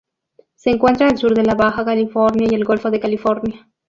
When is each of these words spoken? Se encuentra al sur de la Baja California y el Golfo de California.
Se 0.55 0.71
encuentra 0.71 1.07
al 1.07 1.17
sur 1.19 1.35
de 1.35 1.43
la 1.43 1.53
Baja 1.53 1.85
California 1.85 2.47
y 2.51 2.55
el 2.55 2.63
Golfo 2.63 2.89
de 2.89 2.99
California. 2.99 3.69